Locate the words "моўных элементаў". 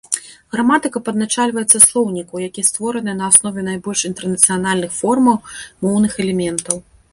5.87-6.85